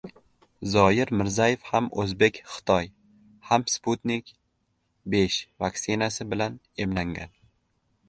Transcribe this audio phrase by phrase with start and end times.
[0.75, 2.89] Zoyir Mirzayev ham o‘zbek-xitoy,
[3.51, 4.35] ham Sputnik
[5.15, 5.23] V
[5.67, 7.37] vaksinasi bilan emlangan